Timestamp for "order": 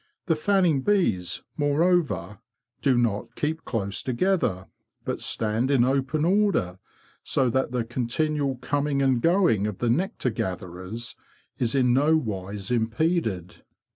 6.25-6.79